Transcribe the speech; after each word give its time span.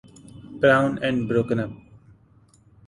Brown 0.59 0.97
and 1.03 1.27
broken 1.27 1.59
up. 1.59 1.69